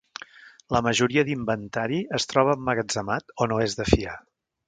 La 0.75 0.79
majoria 0.87 1.23
d'inventari 1.27 1.99
es 2.19 2.27
troba 2.33 2.57
emmagatzemat 2.59 3.35
o 3.45 3.51
no 3.55 3.63
és 3.69 3.77
de 3.83 3.87
fiar. 3.93 4.19